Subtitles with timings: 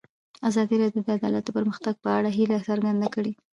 [0.49, 3.31] ازادي راډیو د عدالت د پرمختګ په اړه هیله څرګنده کړې.